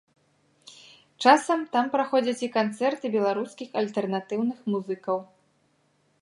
Часам 1.25 1.59
там 1.75 1.85
праходзяць 1.95 2.41
і 2.47 2.49
канцэрты 2.57 3.05
беларускіх 3.17 3.69
альтэрнатыўных 3.83 4.57
музыкаў. 4.75 5.17